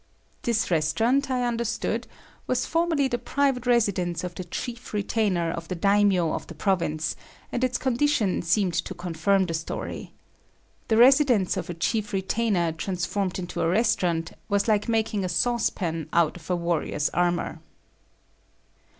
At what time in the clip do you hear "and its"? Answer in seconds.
7.51-7.77